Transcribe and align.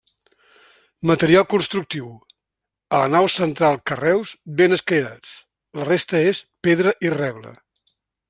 Material 1.09 1.43
constructiu: 1.53 2.07
a 2.95 3.01
la 3.03 3.11
nau 3.17 3.29
central 3.35 3.77
carreus 3.91 4.33
ben 4.61 4.75
escairats; 4.79 5.37
la 5.81 5.89
resta 5.91 6.25
és 6.33 6.43
pedra 6.69 6.97
i 7.09 7.13
reble. 7.19 7.55